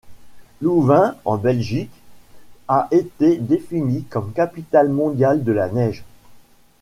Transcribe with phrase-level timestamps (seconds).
[0.61, 1.93] Louvain, en Belgique,
[2.67, 6.03] a été défini comme capitale mondiale de la Neige.